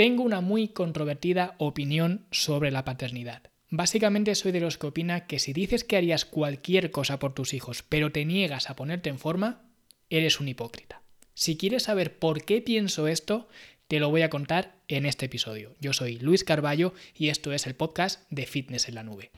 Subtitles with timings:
[0.00, 3.42] Tengo una muy controvertida opinión sobre la paternidad.
[3.68, 7.52] Básicamente soy de los que opina que si dices que harías cualquier cosa por tus
[7.52, 9.60] hijos, pero te niegas a ponerte en forma,
[10.08, 11.02] eres un hipócrita.
[11.34, 13.50] Si quieres saber por qué pienso esto,
[13.88, 15.76] te lo voy a contar en este episodio.
[15.80, 19.32] Yo soy Luis Carballo y esto es el podcast de Fitness en la Nube.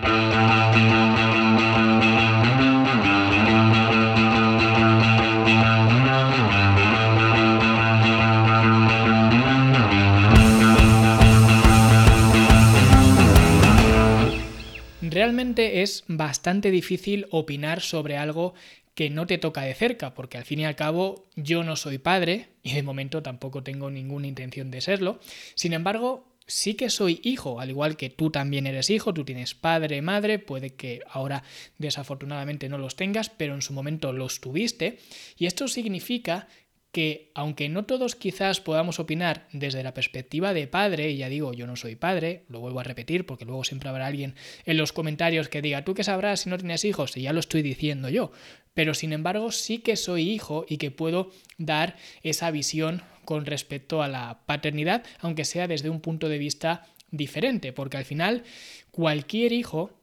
[15.22, 18.54] Realmente es bastante difícil opinar sobre algo
[18.96, 21.98] que no te toca de cerca, porque al fin y al cabo yo no soy
[21.98, 25.20] padre y de momento tampoco tengo ninguna intención de serlo.
[25.54, 29.54] Sin embargo, sí que soy hijo, al igual que tú también eres hijo, tú tienes
[29.54, 31.44] padre, madre, puede que ahora
[31.78, 34.98] desafortunadamente no los tengas, pero en su momento los tuviste,
[35.38, 36.48] y esto significa
[36.92, 41.54] que aunque no todos quizás podamos opinar desde la perspectiva de padre, y ya digo,
[41.54, 44.34] yo no soy padre, lo vuelvo a repetir porque luego siempre habrá alguien
[44.66, 47.16] en los comentarios que diga, ¿tú qué sabrás si no tienes hijos?
[47.16, 48.30] Y ya lo estoy diciendo yo,
[48.74, 54.02] pero sin embargo sí que soy hijo y que puedo dar esa visión con respecto
[54.02, 58.44] a la paternidad, aunque sea desde un punto de vista diferente, porque al final
[58.90, 59.98] cualquier hijo,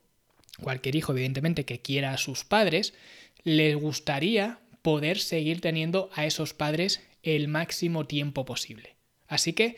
[0.59, 2.95] cualquier hijo evidentemente que quiera a sus padres,
[3.43, 8.95] les gustaría poder seguir teniendo a esos padres el máximo tiempo posible.
[9.27, 9.77] Así que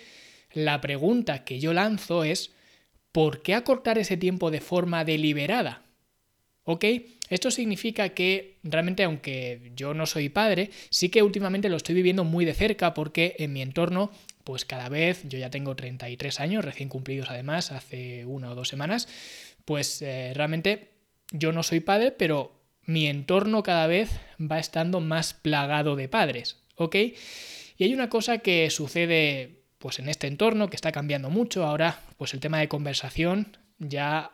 [0.54, 2.52] la pregunta que yo lanzo es,
[3.12, 5.84] ¿por qué acortar ese tiempo de forma deliberada?
[6.64, 6.86] ¿Ok?
[7.30, 12.24] Esto significa que realmente, aunque yo no soy padre, sí que últimamente lo estoy viviendo
[12.24, 14.12] muy de cerca porque en mi entorno,
[14.44, 18.68] pues cada vez, yo ya tengo 33 años, recién cumplidos además, hace una o dos
[18.68, 19.08] semanas,
[19.64, 20.90] pues eh, realmente
[21.32, 22.61] yo no soy padre, pero
[22.92, 26.96] mi entorno cada vez va estando más plagado de padres, ¿ok?
[27.78, 32.00] Y hay una cosa que sucede pues en este entorno que está cambiando mucho, ahora
[32.18, 34.32] pues el tema de conversación ya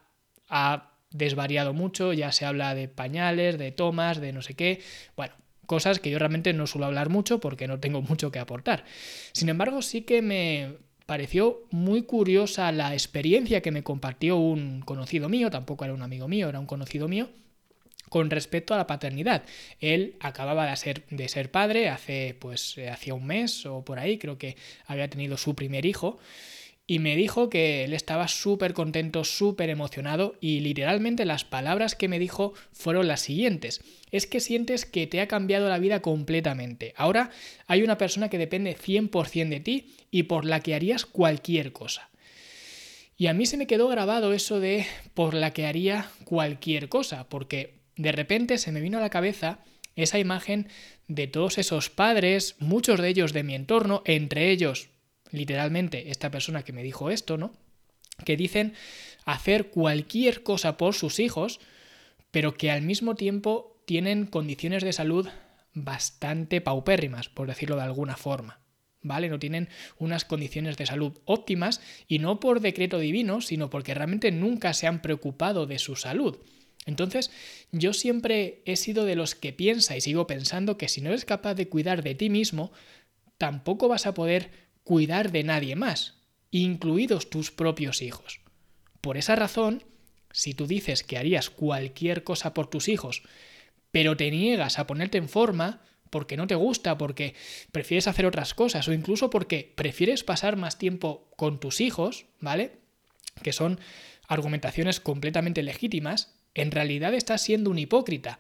[0.50, 4.82] ha desvariado mucho, ya se habla de pañales, de tomas, de no sé qué,
[5.16, 5.34] bueno,
[5.66, 8.84] cosas que yo realmente no suelo hablar mucho porque no tengo mucho que aportar.
[9.32, 10.74] Sin embargo, sí que me
[11.06, 16.28] pareció muy curiosa la experiencia que me compartió un conocido mío, tampoco era un amigo
[16.28, 17.30] mío, era un conocido mío,
[18.10, 19.44] con respecto a la paternidad.
[19.80, 24.00] Él acababa de ser, de ser padre hace, pues, eh, hacía un mes o por
[24.00, 26.20] ahí, creo que había tenido su primer hijo.
[26.90, 32.08] Y me dijo que él estaba súper contento, súper emocionado y literalmente las palabras que
[32.08, 33.82] me dijo fueron las siguientes.
[34.10, 36.94] Es que sientes que te ha cambiado la vida completamente.
[36.96, 37.30] Ahora
[37.68, 42.10] hay una persona que depende 100% de ti y por la que harías cualquier cosa.
[43.18, 47.28] Y a mí se me quedó grabado eso de por la que haría cualquier cosa,
[47.28, 49.60] porque de repente se me vino a la cabeza
[49.96, 50.70] esa imagen
[51.08, 54.90] de todos esos padres, muchos de ellos de mi entorno, entre ellos,
[55.32, 57.52] literalmente, esta persona que me dijo esto, ¿no?
[58.24, 58.74] Que dicen
[59.26, 61.60] hacer cualquier cosa por sus hijos,
[62.32, 65.28] pero que al mismo tiempo tienen condiciones de salud
[65.74, 68.60] bastante paupérrimas, por decirlo de alguna forma.
[69.02, 69.30] ¿Vale?
[69.30, 69.70] No tienen
[70.00, 74.88] unas condiciones de salud óptimas y no por decreto divino, sino porque realmente nunca se
[74.88, 76.38] han preocupado de su salud.
[76.88, 77.30] Entonces,
[77.72, 81.26] yo siempre he sido de los que piensa y sigo pensando que si no eres
[81.26, 82.72] capaz de cuidar de ti mismo,
[83.38, 84.50] tampoco vas a poder
[84.84, 86.16] cuidar de nadie más,
[86.50, 88.40] incluidos tus propios hijos.
[89.02, 89.84] Por esa razón,
[90.32, 93.22] si tú dices que harías cualquier cosa por tus hijos,
[93.92, 97.36] pero te niegas a ponerte en forma, porque no te gusta, porque
[97.74, 102.80] prefieres hacer otras cosas o incluso porque prefieres pasar más tiempo con tus hijos, ¿vale?
[103.44, 103.80] Que son
[104.28, 108.40] argumentaciones completamente legítimas, en realidad estás siendo un hipócrita.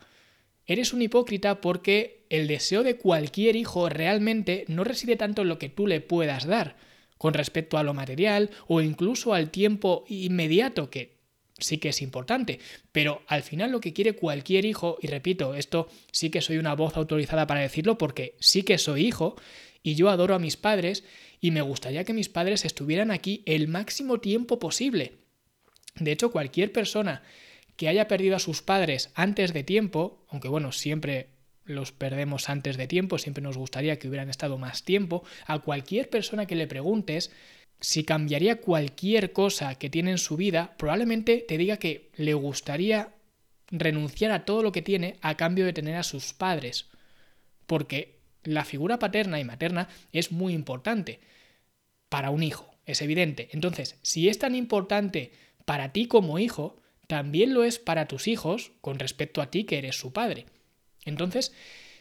[0.65, 5.59] Eres un hipócrita porque el deseo de cualquier hijo realmente no reside tanto en lo
[5.59, 6.75] que tú le puedas dar,
[7.17, 11.17] con respecto a lo material o incluso al tiempo inmediato, que
[11.57, 12.59] sí que es importante,
[12.91, 16.75] pero al final lo que quiere cualquier hijo, y repito, esto sí que soy una
[16.75, 19.35] voz autorizada para decirlo porque sí que soy hijo
[19.83, 21.03] y yo adoro a mis padres
[21.39, 25.13] y me gustaría que mis padres estuvieran aquí el máximo tiempo posible.
[25.95, 27.23] De hecho, cualquier persona
[27.77, 31.29] que haya perdido a sus padres antes de tiempo, aunque bueno, siempre
[31.63, 36.09] los perdemos antes de tiempo, siempre nos gustaría que hubieran estado más tiempo, a cualquier
[36.09, 37.31] persona que le preguntes
[37.79, 43.13] si cambiaría cualquier cosa que tiene en su vida, probablemente te diga que le gustaría
[43.69, 46.87] renunciar a todo lo que tiene a cambio de tener a sus padres.
[47.67, 51.19] Porque la figura paterna y materna es muy importante
[52.09, 53.49] para un hijo, es evidente.
[53.51, 55.31] Entonces, si es tan importante
[55.65, 59.77] para ti como hijo, también lo es para tus hijos con respecto a ti que
[59.77, 60.45] eres su padre.
[61.05, 61.53] Entonces,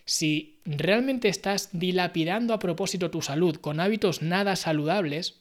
[0.05, 5.41] si realmente estás dilapidando a propósito tu salud con hábitos nada saludables,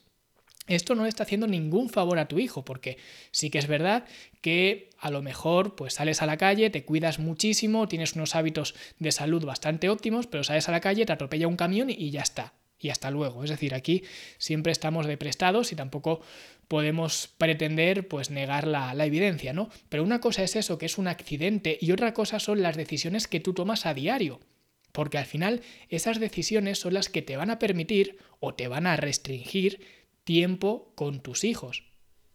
[0.66, 2.98] esto no le está haciendo ningún favor a tu hijo, porque
[3.30, 4.04] sí que es verdad
[4.40, 8.74] que a lo mejor pues sales a la calle, te cuidas muchísimo, tienes unos hábitos
[8.98, 12.22] de salud bastante óptimos, pero sales a la calle, te atropella un camión y ya
[12.22, 12.54] está.
[12.78, 13.42] Y hasta luego.
[13.42, 14.02] Es decir, aquí
[14.38, 16.20] siempre estamos de prestados y tampoco
[16.68, 19.70] podemos pretender pues negar la, evidencia, ¿no?
[19.88, 23.28] Pero una cosa es eso, que es un accidente, y otra cosa son las decisiones
[23.28, 24.40] que tú tomas a diario.
[24.92, 28.86] Porque al final esas decisiones son las que te van a permitir o te van
[28.86, 29.80] a restringir
[30.24, 31.84] tiempo con tus hijos.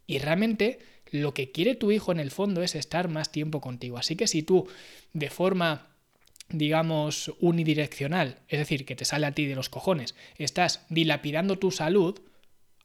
[0.06, 0.80] Y realmente
[1.10, 3.98] lo que quiere tu hijo en el fondo es estar más tiempo contigo.
[3.98, 4.68] Así que si tú
[5.14, 5.92] de forma
[6.50, 11.72] digamos unidireccional, es decir, que te sale a ti de los cojones, estás dilapidando tu
[11.72, 12.20] salud,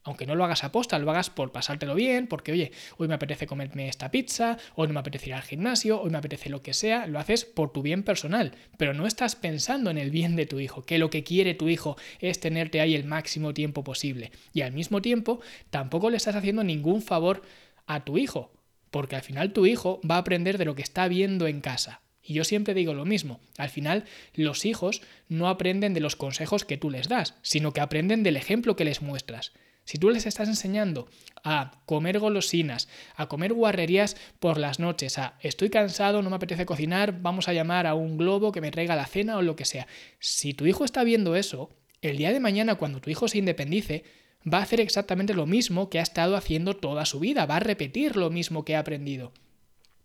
[0.07, 3.15] aunque no lo hagas a posta, lo hagas por pasártelo bien, porque oye, hoy me
[3.15, 6.61] apetece comerme esta pizza, hoy no me apetece ir al gimnasio, hoy me apetece lo
[6.61, 10.37] que sea, lo haces por tu bien personal, pero no estás pensando en el bien
[10.37, 13.83] de tu hijo, que lo que quiere tu hijo es tenerte ahí el máximo tiempo
[13.83, 14.31] posible.
[14.53, 17.41] Y al mismo tiempo, tampoco le estás haciendo ningún favor
[17.85, 18.53] a tu hijo,
[18.91, 21.99] porque al final tu hijo va a aprender de lo que está viendo en casa.
[22.23, 24.05] Y yo siempre digo lo mismo, al final
[24.35, 28.37] los hijos no aprenden de los consejos que tú les das, sino que aprenden del
[28.37, 29.51] ejemplo que les muestras.
[29.87, 31.07] Si tú les estás enseñando
[31.45, 36.65] a comer golosinas, a comer guarrerías por las noches, a estoy cansado, no me apetece
[36.65, 39.63] cocinar, vamos a llamar a un globo que me traiga la cena o lo que
[39.63, 39.87] sea.
[40.19, 41.69] Si tu hijo está viendo eso,
[42.01, 44.03] el día de mañana cuando tu hijo se independice,
[44.45, 47.61] va a hacer exactamente lo mismo que ha estado haciendo toda su vida, va a
[47.61, 49.31] repetir lo mismo que ha aprendido.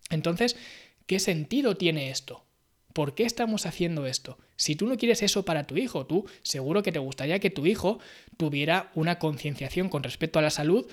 [0.09, 0.55] Entonces,
[1.07, 2.45] ¿qué sentido tiene esto?
[2.93, 4.37] ¿Por qué estamos haciendo esto?
[4.55, 7.65] Si tú no quieres eso para tu hijo, tú seguro que te gustaría que tu
[7.65, 7.99] hijo
[8.37, 10.85] tuviera una concienciación con respecto a la salud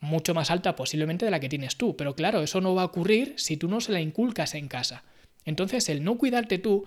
[0.00, 1.96] mucho más alta posiblemente de la que tienes tú.
[1.96, 5.04] Pero claro, eso no va a ocurrir si tú no se la inculcas en casa.
[5.44, 6.86] Entonces, el no cuidarte tú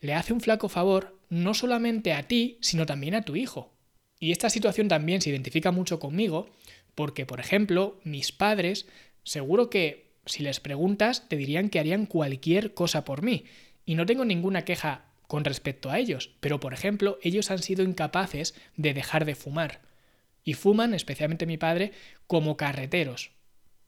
[0.00, 3.72] le hace un flaco favor no solamente a ti, sino también a tu hijo.
[4.18, 6.50] Y esta situación también se identifica mucho conmigo
[6.94, 8.86] porque, por ejemplo, mis padres,
[9.22, 13.44] seguro que si les preguntas, te dirían que harían cualquier cosa por mí.
[13.84, 17.84] Y no tengo ninguna queja con respecto a ellos, pero por ejemplo, ellos han sido
[17.84, 19.80] incapaces de dejar de fumar.
[20.42, 21.92] Y fuman, especialmente mi padre,
[22.26, 23.30] como carreteros.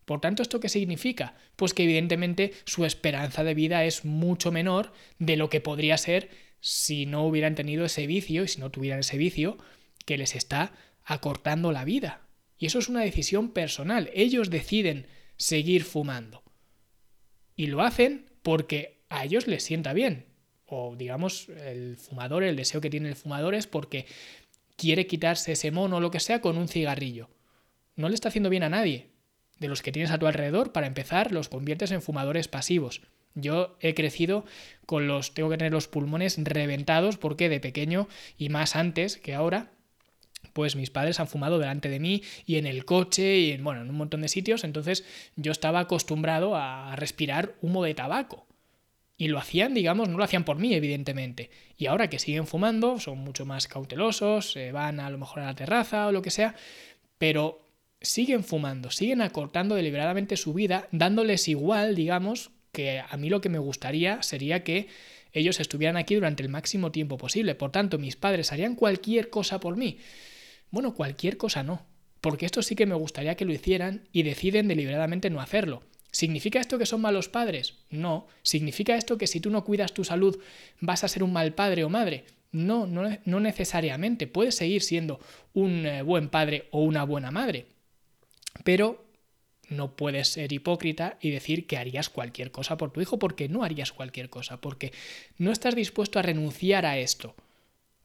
[0.05, 1.35] Por tanto, ¿esto qué significa?
[1.57, 6.31] Pues que evidentemente su esperanza de vida es mucho menor de lo que podría ser
[6.61, 9.59] si no hubieran tenido ese vicio y si no tuvieran ese vicio
[10.05, 10.73] que les está
[11.05, 12.21] acortando la vida.
[12.59, 14.11] Y eso es una decisión personal.
[14.15, 15.07] Ellos deciden
[15.37, 16.45] seguir fumando.
[17.57, 20.27] Y lo hacen porque a ellos les sienta bien.
[20.67, 24.07] O digamos, el fumador, el deseo que tiene el fumador es porque
[24.77, 27.29] quiere quitarse ese mono o lo que sea con un cigarrillo.
[27.95, 29.11] No le está haciendo bien a nadie.
[29.59, 33.03] De los que tienes a tu alrededor, para empezar, los conviertes en fumadores pasivos.
[33.35, 34.45] Yo he crecido
[34.87, 39.35] con los, tengo que tener los pulmones reventados porque de pequeño y más antes que
[39.35, 39.73] ahora,
[40.53, 43.83] pues mis padres han fumado delante de mí y en el coche y en, bueno,
[43.83, 45.05] en un montón de sitios, entonces
[45.37, 48.47] yo estaba acostumbrado a respirar humo de tabaco.
[49.23, 51.49] Y lo hacían, digamos, no lo hacían por mí, evidentemente.
[51.77, 55.55] Y ahora que siguen fumando, son mucho más cautelosos, van a lo mejor a la
[55.55, 56.57] terraza o lo que sea,
[57.19, 57.65] pero
[58.01, 63.49] siguen fumando, siguen acortando deliberadamente su vida, dándoles igual, digamos, que a mí lo que
[63.49, 64.89] me gustaría sería que
[65.33, 67.55] ellos estuvieran aquí durante el máximo tiempo posible.
[67.55, 69.99] Por tanto, mis padres harían cualquier cosa por mí.
[70.73, 71.87] Bueno, cualquier cosa no,
[72.21, 75.85] porque esto sí que me gustaría que lo hicieran y deciden deliberadamente no hacerlo.
[76.13, 77.75] ¿Significa esto que son malos padres?
[77.91, 78.29] No.
[78.43, 80.39] ¿Significa esto que si tú no cuidas tu salud
[80.81, 82.27] vas a ser un mal padre o madre?
[82.53, 84.27] No, no, necesariamente.
[84.27, 85.19] Puedes seguir siendo
[85.55, 87.67] un eh, buen padre o una buena madre.
[88.63, 89.07] Pero
[89.71, 93.65] no puedes ser hipócrita y decir que harías cualquier cosa por tu hijo porque no
[93.65, 94.93] harías cualquier cosa, porque
[95.39, 97.35] no estás dispuesto a renunciar a esto.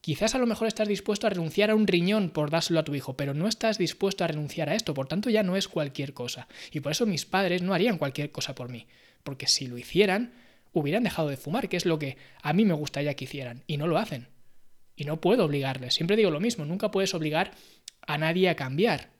[0.00, 2.94] Quizás a lo mejor estás dispuesto a renunciar a un riñón por dárselo a tu
[2.94, 6.14] hijo, pero no estás dispuesto a renunciar a esto, por tanto ya no es cualquier
[6.14, 6.48] cosa.
[6.72, 8.86] Y por eso mis padres no harían cualquier cosa por mí,
[9.24, 10.32] porque si lo hicieran,
[10.72, 13.76] hubieran dejado de fumar, que es lo que a mí me gustaría que hicieran, y
[13.76, 14.28] no lo hacen.
[14.96, 17.52] Y no puedo obligarles, siempre digo lo mismo, nunca puedes obligar
[18.06, 19.10] a nadie a cambiar.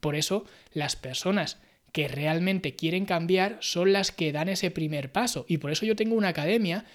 [0.00, 1.58] Por eso las personas
[1.92, 5.96] que realmente quieren cambiar son las que dan ese primer paso, y por eso yo
[5.96, 6.86] tengo una academia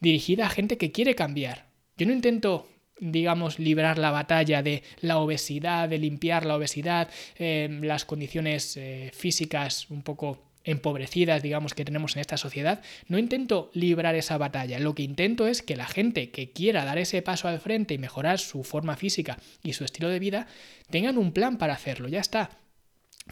[0.00, 5.18] dirigida a gente que quiere cambiar, yo no intento digamos, librar la batalla de la
[5.18, 11.84] obesidad, de limpiar la obesidad, em, las condiciones eh, físicas un poco empobrecidas, digamos, que
[11.84, 14.80] tenemos en esta sociedad, no intento librar esa batalla.
[14.80, 17.98] Lo que intento es que la gente que quiera dar ese paso al frente y
[17.98, 20.48] mejorar su forma física y su estilo de vida,
[20.90, 22.08] tengan un plan para hacerlo.
[22.08, 22.50] Ya está.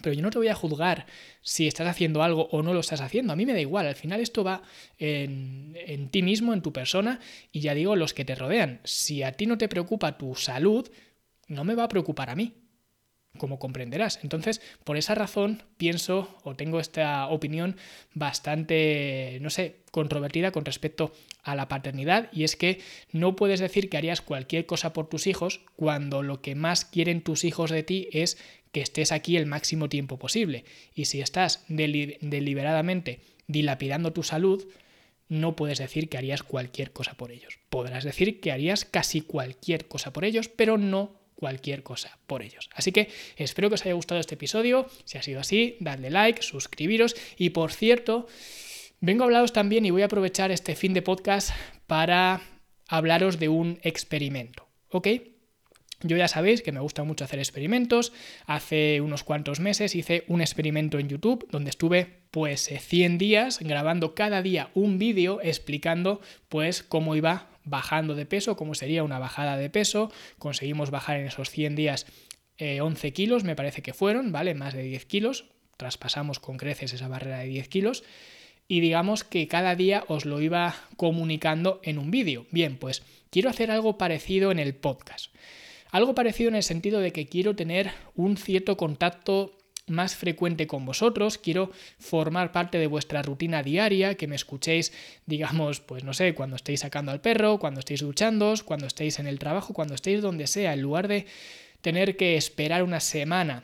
[0.02, 1.06] Pero yo no te voy a juzgar
[1.40, 3.32] si estás haciendo algo o no lo estás haciendo.
[3.32, 3.86] A mí me da igual.
[3.86, 4.62] Al final esto va
[4.98, 7.20] en, en, ti mismo, en tu persona
[7.52, 8.80] y ya digo, los que te rodean.
[8.84, 10.90] Si a ti no te preocupa tu salud,
[11.48, 12.54] no me va a preocupar a mí.
[13.38, 14.20] como comprenderás.
[14.22, 17.76] Entonces, por esa razón pienso o tengo esta opinión
[18.12, 23.90] bastante, no sé, controvertida con respecto a la paternidad y es que no puedes decir
[23.90, 27.82] que harías cualquier cosa por tus hijos cuando lo que más quieren tus hijos de
[27.82, 28.38] ti es
[28.74, 30.64] que estés aquí el máximo tiempo posible.
[30.96, 34.66] Y si estás deliberadamente dilapidando tu salud,
[35.28, 37.60] no puedes decir que harías cualquier cosa por ellos.
[37.70, 42.68] Podrás decir que harías casi cualquier cosa por ellos, pero no cualquier cosa por ellos.
[42.74, 44.88] Así que espero que os haya gustado este episodio.
[45.04, 48.26] Si ha sido así, dadle like, suscribiros y por cierto,
[49.00, 51.50] vengo a hablaros también y voy a aprovechar este fin de podcast
[51.86, 52.42] para
[52.88, 54.66] hablaros de un experimento.
[54.88, 55.06] ¿Ok?
[56.04, 58.12] Yo ya sabéis que me gusta mucho hacer experimentos.
[58.44, 64.14] Hace unos cuantos meses hice un experimento en YouTube donde estuve pues 100 días grabando
[64.14, 66.20] cada día un vídeo explicando
[66.50, 70.12] pues cómo iba bajando de peso, cómo sería una bajada de peso.
[70.38, 72.06] Conseguimos bajar en esos 100 días
[72.58, 74.54] 11 eh, kilos, me parece que fueron, ¿vale?
[74.54, 75.46] Más de 10 kilos.
[75.78, 78.04] Traspasamos con creces esa barrera de 10 kilos.
[78.68, 82.46] Y digamos que cada día os lo iba comunicando en un vídeo.
[82.50, 85.34] Bien, pues quiero hacer algo parecido en el podcast.
[85.94, 90.84] Algo parecido en el sentido de que quiero tener un cierto contacto más frecuente con
[90.84, 91.70] vosotros, quiero
[92.00, 94.92] formar parte de vuestra rutina diaria, que me escuchéis,
[95.24, 99.28] digamos, pues no sé, cuando estéis sacando al perro, cuando estéis duchando, cuando estéis en
[99.28, 101.26] el trabajo, cuando estéis donde sea, en lugar de
[101.80, 103.62] tener que esperar una semana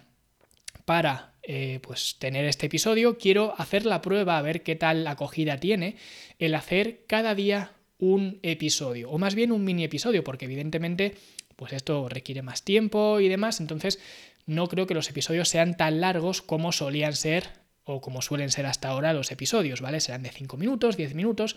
[0.85, 5.59] para eh, pues tener este episodio, quiero hacer la prueba a ver qué tal acogida
[5.59, 5.97] tiene
[6.39, 11.17] el hacer cada día un episodio, o más bien un mini episodio, porque evidentemente
[11.61, 13.99] pues esto requiere más tiempo y demás, entonces
[14.47, 17.51] no creo que los episodios sean tan largos como solían ser
[17.85, 20.01] o como suelen ser hasta ahora los episodios, ¿vale?
[20.01, 21.57] Serán de 5 minutos, 10 minutos,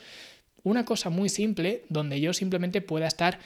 [0.61, 3.39] una cosa muy simple donde yo simplemente pueda estar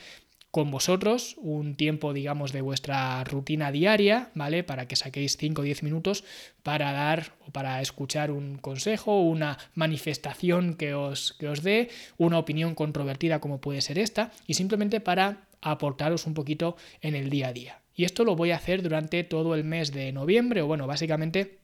[0.49, 4.63] con vosotros un tiempo, digamos, de vuestra rutina diaria, ¿vale?
[4.63, 6.23] Para que saquéis 5 o 10 minutos
[6.63, 12.39] para dar o para escuchar un consejo, una manifestación que os, que os dé, una
[12.39, 17.49] opinión controvertida como puede ser esta, y simplemente para aportaros un poquito en el día
[17.49, 17.81] a día.
[17.95, 21.59] Y esto lo voy a hacer durante todo el mes de noviembre, o bueno, básicamente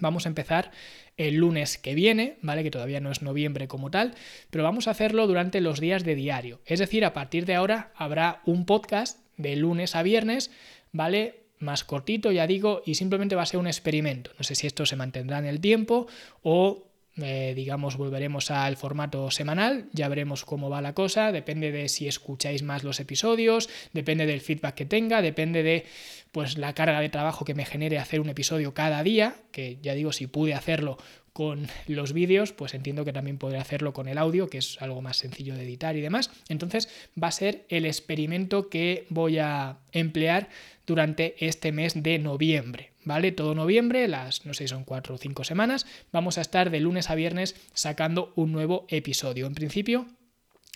[0.00, 0.70] vamos a empezar
[1.16, 2.62] el lunes que viene, ¿vale?
[2.62, 4.14] Que todavía no es noviembre como tal,
[4.50, 6.60] pero vamos a hacerlo durante los días de diario.
[6.66, 10.50] Es decir, a partir de ahora habrá un podcast de lunes a viernes,
[10.92, 11.44] ¿vale?
[11.58, 14.30] Más cortito, ya digo, y simplemente va a ser un experimento.
[14.38, 16.06] No sé si esto se mantendrá en el tiempo
[16.42, 16.89] o
[17.22, 22.08] eh, digamos, volveremos al formato semanal, ya veremos cómo va la cosa, depende de si
[22.08, 25.86] escucháis más los episodios, depende del feedback que tenga, depende de
[26.32, 29.94] pues la carga de trabajo que me genere hacer un episodio cada día, que ya
[29.94, 30.98] digo, si pude hacerlo
[31.32, 35.02] con los vídeos, pues entiendo que también podré hacerlo con el audio, que es algo
[35.02, 36.30] más sencillo de editar y demás.
[36.48, 36.88] Entonces
[37.20, 40.48] va a ser el experimento que voy a emplear
[40.86, 42.90] durante este mes de noviembre.
[43.02, 43.32] ¿Vale?
[43.32, 47.08] Todo noviembre, las, no sé, son cuatro o cinco semanas, vamos a estar de lunes
[47.08, 49.46] a viernes sacando un nuevo episodio.
[49.46, 50.06] En principio,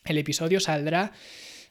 [0.07, 1.13] el episodio saldrá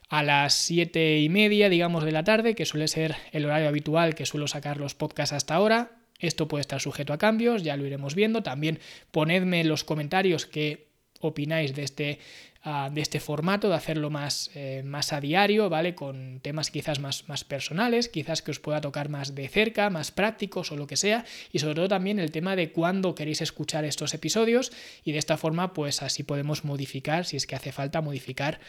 [0.09, 4.13] a las siete y media, digamos, de la tarde, que suele ser el horario habitual
[4.13, 6.02] que suelo sacar los podcasts hasta ahora.
[6.23, 8.41] Esto puede estar sujeto a cambios, ya lo iremos viendo.
[8.41, 8.79] También
[9.11, 10.87] ponedme en los comentarios qué
[11.19, 12.19] opináis de este
[12.63, 15.95] de este formato, de hacerlo más, eh, más a diario, ¿vale?
[15.95, 20.11] Con temas quizás más, más personales, quizás que os pueda tocar más de cerca, más
[20.11, 23.83] prácticos o lo que sea, y sobre todo también el tema de cuándo queréis escuchar
[23.83, 24.71] estos episodios
[25.03, 28.61] y de esta forma pues así podemos modificar, si es que hace falta modificar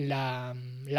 [0.00, 0.54] la,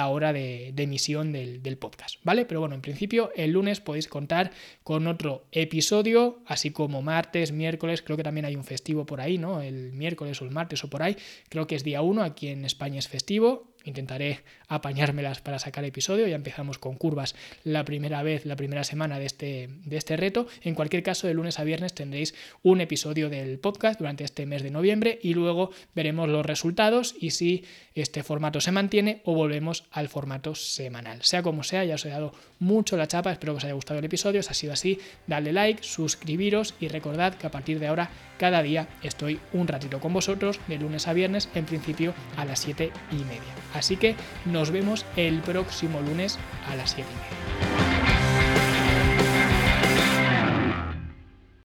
[0.08, 2.46] hora de, emisión del, del, podcast, ¿vale?
[2.46, 4.52] Pero bueno, en principio el lunes podéis contar
[4.84, 9.38] con otro episodio, así como martes, miércoles, creo que también hay un festivo por ahí,
[9.38, 9.62] ¿no?
[9.62, 11.18] El miércoles o el martes o por ahí,
[11.50, 16.28] creo que es día 1 aquí en España es festivo, intentaré apañármelas para sacar episodio.
[16.28, 20.48] Ya empezamos con curvas la primera vez, la primera semana de este, de este reto.
[20.62, 22.34] En cualquier caso, de lunes a viernes tendréis
[22.64, 27.32] un episodio del podcast durante este mes de noviembre y luego veremos los resultados y
[27.32, 31.24] si este formato se mantiene o volvemos al formato semanal.
[31.24, 34.00] Sea como sea, ya os he dado mucho la chapa, espero que os haya gustado
[34.00, 34.42] el episodio.
[34.44, 38.64] Si ha sido así, dadle like, suscribiros y recordad que a partir de ahora cada
[38.64, 42.92] día estoy un ratito con vosotros de lunes a viernes, en principio a las 7
[43.12, 43.71] y media.
[43.74, 46.38] Así que nos vemos el próximo lunes
[46.70, 47.81] a las 7 y media.